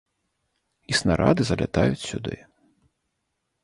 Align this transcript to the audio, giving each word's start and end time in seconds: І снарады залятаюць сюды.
І 0.93 0.97
снарады 1.01 1.41
залятаюць 1.51 2.03
сюды. 2.09 2.43